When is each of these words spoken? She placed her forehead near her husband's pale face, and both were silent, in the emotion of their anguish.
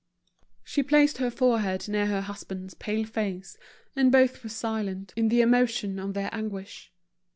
She 0.63 0.81
placed 0.81 1.19
her 1.19 1.29
forehead 1.29 1.87
near 1.87 2.07
her 2.07 2.21
husband's 2.21 2.73
pale 2.73 3.05
face, 3.05 3.55
and 3.95 4.11
both 4.11 4.41
were 4.41 4.49
silent, 4.49 5.13
in 5.15 5.29
the 5.29 5.41
emotion 5.41 5.99
of 5.99 6.15
their 6.15 6.31
anguish. 6.33 6.91